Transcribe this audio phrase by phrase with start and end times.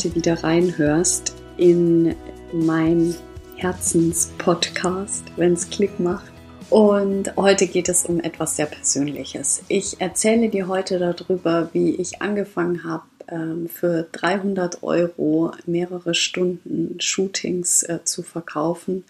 [0.00, 2.14] Bitte wieder reinhörst in
[2.52, 3.16] mein
[3.56, 6.30] Herzenspodcast, wenn es Klick macht.
[6.70, 9.64] Und heute geht es um etwas sehr Persönliches.
[9.66, 17.00] Ich erzähle dir heute darüber, wie ich angefangen habe, ähm, für 300 Euro mehrere Stunden
[17.00, 19.04] Shootings äh, zu verkaufen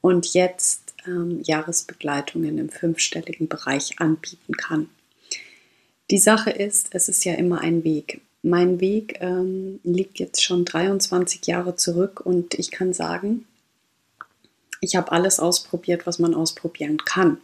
[0.00, 4.88] und jetzt ähm, Jahresbegleitungen im fünfstelligen Bereich anbieten kann.
[6.10, 8.22] Die Sache ist, es ist ja immer ein Weg.
[8.44, 13.46] Mein Weg ähm, liegt jetzt schon 23 Jahre zurück und ich kann sagen,
[14.82, 17.38] ich habe alles ausprobiert, was man ausprobieren kann.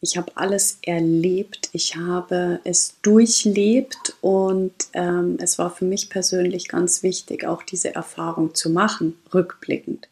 [0.00, 6.68] Ich habe alles erlebt, ich habe es durchlebt und ähm, es war für mich persönlich
[6.68, 10.06] ganz wichtig, auch diese Erfahrung zu machen, rückblickend.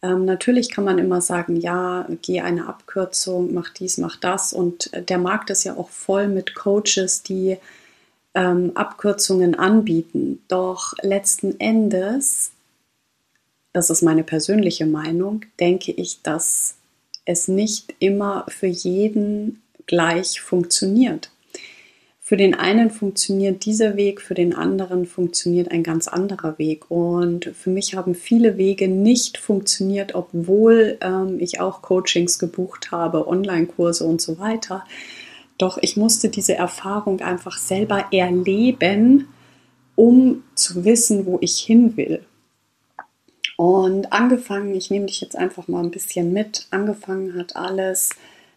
[0.00, 4.54] Ähm, natürlich kann man immer sagen, ja, geh eine Abkürzung, mach dies, mach das.
[4.54, 7.58] Und der Markt ist ja auch voll mit Coaches, die
[8.38, 10.42] ähm, Abkürzungen anbieten.
[10.48, 12.52] Doch letzten Endes
[13.72, 16.74] das ist meine persönliche Meinung, denke ich, dass
[17.24, 21.30] es nicht immer für jeden gleich funktioniert.
[22.20, 26.90] Für den einen funktioniert dieser Weg, für den anderen funktioniert ein ganz anderer Weg.
[26.90, 33.28] Und für mich haben viele Wege nicht funktioniert, obwohl ähm, ich auch Coachings gebucht habe,
[33.28, 34.84] Online-Kurse und so weiter.
[35.58, 39.28] Doch ich musste diese Erfahrung einfach selber erleben,
[39.96, 42.24] um zu wissen, wo ich hin will.
[43.56, 48.10] Und angefangen, ich nehme dich jetzt einfach mal ein bisschen mit, angefangen hat alles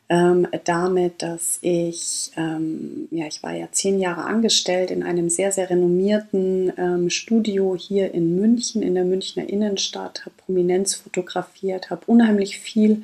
[0.10, 5.54] ähm, damit, dass ich, ähm, ja, ich war ja zehn Jahre angestellt in einem sehr,
[5.54, 12.02] sehr renommierten ähm, Studio hier in München, in der Münchner Innenstadt, habe Prominenz fotografiert, habe
[12.08, 13.04] unheimlich viel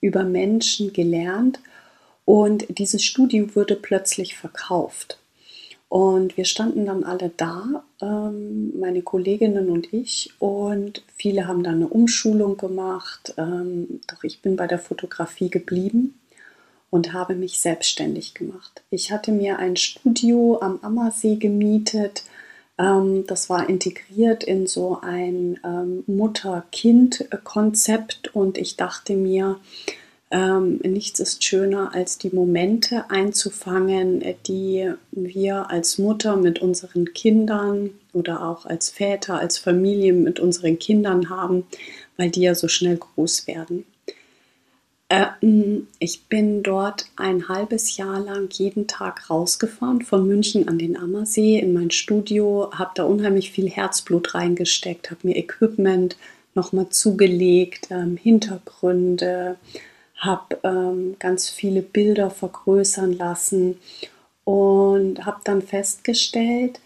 [0.00, 1.60] über Menschen gelernt
[2.28, 5.18] und dieses Studio wurde plötzlich verkauft.
[5.88, 11.76] Und wir standen dann alle da, ähm, meine Kolleginnen und ich, und viele haben dann
[11.76, 13.32] eine Umschulung gemacht.
[13.38, 16.20] Ähm, doch ich bin bei der Fotografie geblieben
[16.90, 18.82] und habe mich selbstständig gemacht.
[18.90, 22.24] Ich hatte mir ein Studio am Ammersee gemietet.
[22.76, 25.58] Ähm, das war integriert in so ein
[26.06, 29.58] Mutter-Kind-Konzept und ich dachte mir,
[30.30, 37.90] ähm, nichts ist schöner, als die Momente einzufangen, die wir als Mutter mit unseren Kindern
[38.12, 41.64] oder auch als Väter, als Familie mit unseren Kindern haben,
[42.18, 43.84] weil die ja so schnell groß werden.
[45.08, 45.26] Äh,
[45.98, 51.58] ich bin dort ein halbes Jahr lang jeden Tag rausgefahren, von München an den Ammersee
[51.58, 56.18] in mein Studio, habe da unheimlich viel Herzblut reingesteckt, habe mir Equipment
[56.54, 59.56] nochmal zugelegt, ähm, Hintergründe,
[60.18, 63.78] habe ähm, ganz viele Bilder vergrößern lassen
[64.44, 66.80] und habe dann festgestellt,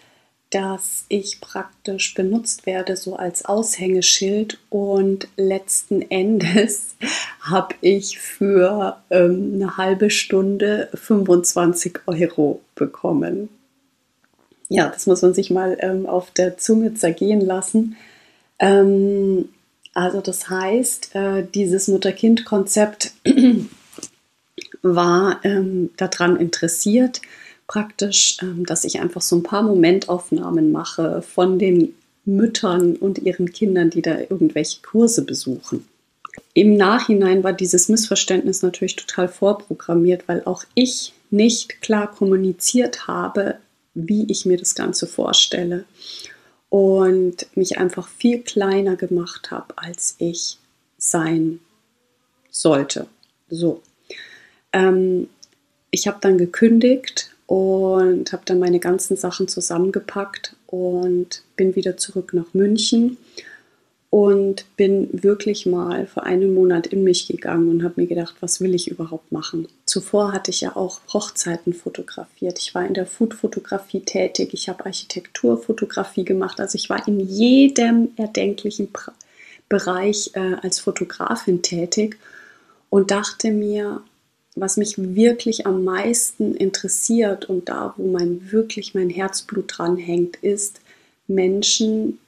[0.50, 6.94] dass ich praktisch benutzt werde so als Aushängeschild und letzten Endes
[7.40, 13.48] habe ich für ähm, eine halbe Stunde 25 Euro bekommen.
[14.68, 17.96] Ja, das muss man sich mal ähm, auf der Zunge zergehen lassen.
[18.58, 19.48] Ähm,
[19.94, 23.12] also das heißt, äh, dieses Mutter-Kind-Konzept
[24.82, 27.20] war ähm, daran interessiert,
[27.66, 31.94] praktisch, ähm, dass ich einfach so ein paar Momentaufnahmen mache von den
[32.24, 35.86] Müttern und ihren Kindern, die da irgendwelche Kurse besuchen.
[36.54, 43.56] Im Nachhinein war dieses Missverständnis natürlich total vorprogrammiert, weil auch ich nicht klar kommuniziert habe,
[43.94, 45.84] wie ich mir das Ganze vorstelle
[46.72, 50.56] und mich einfach viel kleiner gemacht habe, als ich
[50.96, 51.60] sein
[52.50, 53.08] sollte.
[53.50, 53.82] So.
[54.72, 55.28] Ähm,
[55.90, 62.32] ich habe dann gekündigt und habe dann meine ganzen Sachen zusammengepackt und bin wieder zurück
[62.32, 63.18] nach München
[64.08, 68.62] und bin wirklich mal für einen Monat in mich gegangen und habe mir gedacht, was
[68.62, 69.68] will ich überhaupt machen?
[69.92, 72.58] Zuvor hatte ich ja auch Hochzeiten fotografiert.
[72.58, 74.54] Ich war in der Foodfotografie tätig.
[74.54, 76.60] Ich habe Architekturfotografie gemacht.
[76.60, 78.88] Also ich war in jedem erdenklichen
[79.68, 82.16] Bereich äh, als Fotografin tätig
[82.88, 84.00] und dachte mir,
[84.56, 90.36] was mich wirklich am meisten interessiert und da, wo mein wirklich mein Herzblut dran hängt,
[90.36, 90.80] ist
[91.26, 92.18] Menschen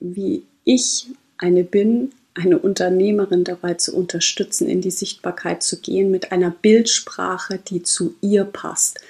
[0.00, 1.06] wie ich
[1.38, 7.58] eine bin, eine Unternehmerin dabei zu unterstützen, in die Sichtbarkeit zu gehen mit einer Bildsprache,
[7.58, 9.00] die zu ihr passt.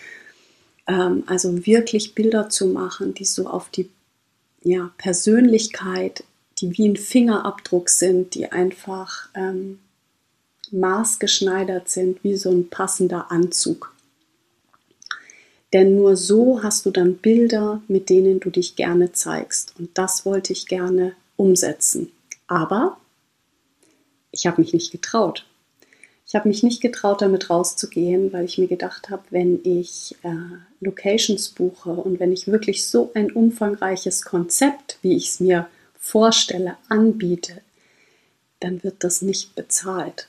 [0.87, 3.88] Ähm, also wirklich Bilder zu machen, die so auf die
[4.62, 6.25] ja, Persönlichkeit,
[6.59, 9.79] die wie ein Fingerabdruck sind, die einfach ähm,
[10.70, 13.94] maßgeschneidert sind, wie so ein passender Anzug.
[15.73, 19.75] Denn nur so hast du dann Bilder, mit denen du dich gerne zeigst.
[19.79, 22.12] Und das wollte ich gerne umsetzen.
[22.47, 22.97] Aber
[24.34, 25.46] ich habe mich nicht getraut.
[26.26, 30.34] Ich habe mich nicht getraut, damit rauszugehen, weil ich mir gedacht habe, wenn ich äh,
[30.81, 36.76] Locations buche und wenn ich wirklich so ein umfangreiches Konzept, wie ich es mir vorstelle,
[36.88, 37.60] anbiete,
[38.60, 40.28] dann wird das nicht bezahlt.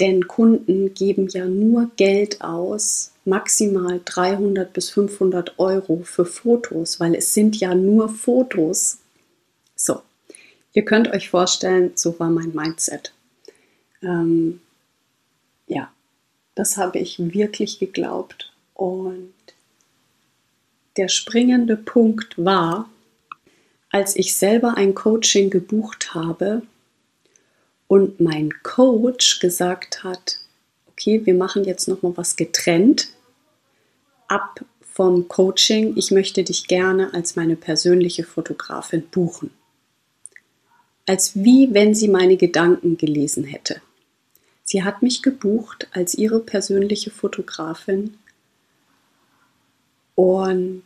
[0.00, 7.14] Denn Kunden geben ja nur Geld aus, maximal 300 bis 500 Euro für Fotos, weil
[7.14, 8.98] es sind ja nur Fotos.
[9.76, 10.00] So,
[10.72, 13.12] ihr könnt euch vorstellen, so war mein Mindset.
[14.02, 14.60] Ähm,
[15.66, 15.90] ja,
[16.54, 18.52] das habe ich wirklich geglaubt.
[18.74, 19.32] Und
[20.96, 22.88] der springende Punkt war,
[23.90, 26.62] als ich selber ein Coaching gebucht habe
[27.86, 30.40] und mein Coach gesagt hat,
[30.88, 33.08] okay, wir machen jetzt noch mal was getrennt
[34.26, 35.96] ab vom Coaching.
[35.96, 39.50] Ich möchte dich gerne als meine persönliche Fotografin buchen.
[41.08, 43.80] Als wie wenn sie meine Gedanken gelesen hätte.
[44.62, 48.18] Sie hat mich gebucht als ihre persönliche Fotografin
[50.14, 50.82] und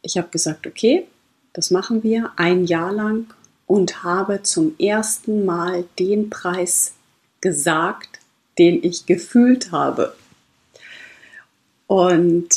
[0.00, 1.06] ich habe gesagt, okay,
[1.52, 3.34] das machen wir ein Jahr lang
[3.66, 6.94] und habe zum ersten Mal den Preis
[7.42, 8.20] gesagt,
[8.56, 10.16] den ich gefühlt habe.
[11.86, 12.48] Und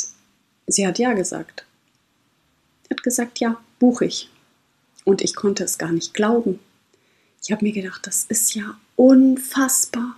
[0.66, 1.66] sie hat ja gesagt.
[2.84, 4.30] Sie hat gesagt, ja, buche ich.
[5.10, 6.60] Und ich konnte es gar nicht glauben.
[7.42, 10.14] Ich habe mir gedacht, das ist ja unfassbar.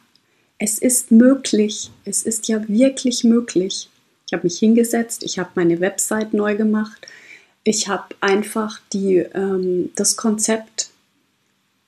[0.58, 1.90] Es ist möglich.
[2.04, 3.88] Es ist ja wirklich möglich.
[4.26, 7.06] Ich habe mich hingesetzt, ich habe meine Website neu gemacht.
[7.64, 10.90] Ich habe einfach die, ähm, das Konzept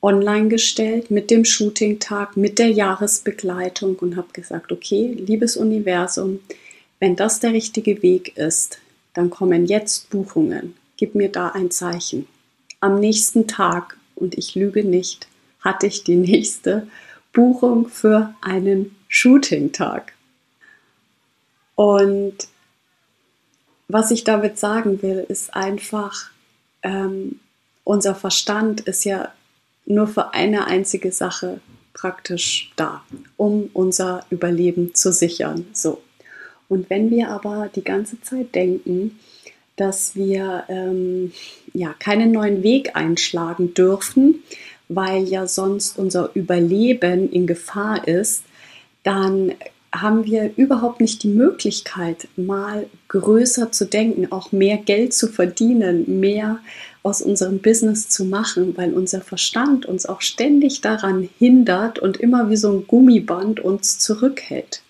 [0.00, 6.40] online gestellt mit dem Shooting-Tag, mit der Jahresbegleitung und habe gesagt, okay, liebes Universum,
[7.00, 8.78] wenn das der richtige Weg ist,
[9.12, 10.74] dann kommen jetzt Buchungen.
[10.96, 12.28] Gib mir da ein Zeichen.
[12.80, 15.28] Am nächsten Tag, und ich lüge nicht,
[15.60, 16.86] hatte ich die nächste
[17.32, 20.12] Buchung für einen Shooting-Tag.
[21.74, 22.48] Und
[23.88, 26.30] was ich damit sagen will, ist einfach,
[26.82, 27.40] ähm,
[27.82, 29.32] unser Verstand ist ja
[29.86, 31.60] nur für eine einzige Sache
[31.92, 33.02] praktisch da,
[33.36, 35.66] um unser Überleben zu sichern.
[35.72, 36.02] So.
[36.68, 39.18] Und wenn wir aber die ganze Zeit denken,
[39.76, 41.32] dass wir ähm,
[41.72, 44.42] ja keinen neuen Weg einschlagen dürfen,
[44.88, 48.44] weil ja sonst unser Überleben in Gefahr ist,
[49.02, 49.52] dann
[49.92, 56.20] haben wir überhaupt nicht die Möglichkeit, mal größer zu denken, auch mehr Geld zu verdienen,
[56.20, 56.58] mehr
[57.04, 62.50] aus unserem Business zu machen, weil unser Verstand uns auch ständig daran hindert und immer
[62.50, 64.82] wie so ein Gummiband uns zurückhält.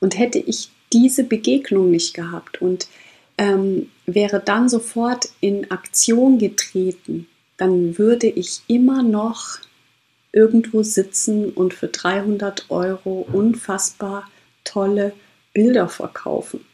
[0.00, 2.88] Und hätte ich diese Begegnung nicht gehabt und
[3.38, 9.58] ähm, wäre dann sofort in Aktion getreten, dann würde ich immer noch
[10.32, 14.28] irgendwo sitzen und für 300 Euro unfassbar
[14.64, 15.12] tolle
[15.52, 16.64] Bilder verkaufen.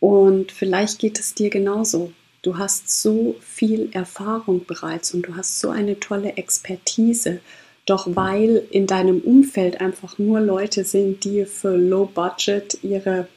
[0.00, 2.12] Und vielleicht geht es dir genauso.
[2.42, 7.40] Du hast so viel Erfahrung bereits und du hast so eine tolle Expertise.
[7.84, 13.28] Doch weil in deinem Umfeld einfach nur Leute sind, die für Low Budget ihre,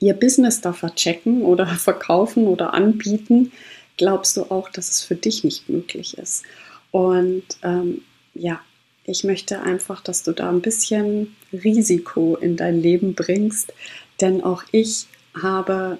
[0.00, 3.52] ihr Business da verchecken oder verkaufen oder anbieten,
[3.96, 6.44] glaubst du auch, dass es für dich nicht möglich ist.
[6.90, 8.02] Und ähm,
[8.34, 8.60] ja,
[9.04, 13.72] ich möchte einfach, dass du da ein bisschen Risiko in dein Leben bringst,
[14.20, 15.06] denn auch ich
[15.40, 15.98] habe,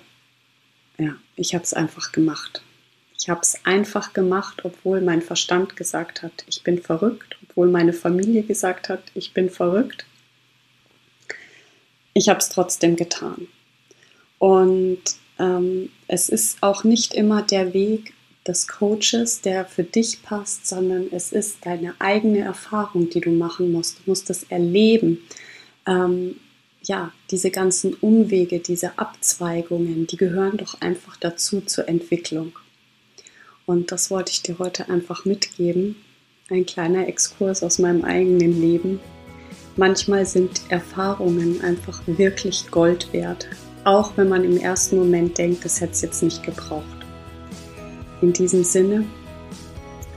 [0.99, 2.63] ja, ich habe es einfach gemacht.
[3.19, 7.93] Ich habe es einfach gemacht, obwohl mein Verstand gesagt hat, ich bin verrückt, obwohl meine
[7.93, 10.07] Familie gesagt hat, ich bin verrückt.
[12.15, 13.49] Ich habe es trotzdem getan.
[14.39, 15.03] Und
[15.39, 18.13] ähm, es ist auch nicht immer der Weg
[18.47, 23.73] des Coaches, der für dich passt, sondern es ist deine eigene Erfahrung, die du machen
[23.73, 23.99] musst.
[23.99, 25.19] Du musst es erleben.
[25.87, 26.37] Ähm,
[26.83, 32.53] ja, diese ganzen Umwege, diese Abzweigungen, die gehören doch einfach dazu zur Entwicklung.
[33.67, 35.97] Und das wollte ich dir heute einfach mitgeben.
[36.49, 39.01] Ein kleiner Exkurs aus meinem eigenen Leben.
[39.75, 43.49] Manchmal sind Erfahrungen einfach wirklich Gold wert,
[43.87, 46.85] auch wenn man im ersten Moment denkt, das hätte es jetzt nicht gebraucht.
[48.21, 49.05] In diesem Sinne,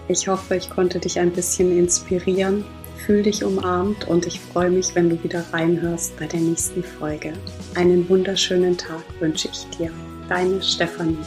[0.07, 2.65] ich hoffe, ich konnte dich ein bisschen inspirieren.
[3.05, 7.33] Fühl dich umarmt und ich freue mich, wenn du wieder reinhörst bei der nächsten Folge.
[7.75, 9.91] Einen wunderschönen Tag wünsche ich dir.
[10.27, 11.17] Deine Stefanie.